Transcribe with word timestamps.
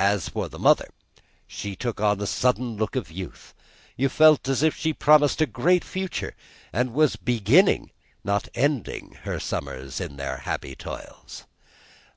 As 0.00 0.28
for 0.30 0.48
the 0.48 0.58
mother, 0.58 0.88
she 1.46 1.76
took 1.76 2.00
on 2.00 2.20
a 2.20 2.26
sudden 2.26 2.76
look 2.76 2.96
of 2.96 3.12
youth; 3.12 3.54
you 3.96 4.08
felt 4.08 4.48
as 4.48 4.64
if 4.64 4.74
she 4.74 4.92
promised 4.92 5.40
a 5.40 5.46
great 5.46 5.84
future, 5.84 6.34
and 6.72 6.92
was 6.92 7.14
beginning, 7.14 7.92
not 8.24 8.48
ending, 8.56 9.16
her 9.22 9.38
summers 9.38 10.00
and 10.00 10.18
their 10.18 10.38
happy 10.38 10.74
toils. 10.74 11.44